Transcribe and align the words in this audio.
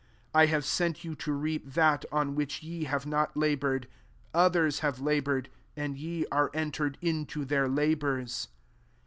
38 0.33 0.41
I 0.41 0.45
have 0.47 0.65
sent 0.65 1.03
you 1.03 1.13
to 1.13 1.31
reap 1.31 1.73
that 1.75 2.05
on 2.11 2.33
which 2.33 2.63
ye 2.63 2.85
have 2.85 3.05
not 3.05 3.37
la 3.37 3.49
boured: 3.53 3.85
others 4.33 4.79
have 4.79 4.99
laboured, 4.99 5.47
and 5.77 5.95
ye 5.95 6.25
are 6.31 6.49
entered 6.55 6.97
into 7.01 7.45
their 7.45 7.67
labours." 7.69 8.47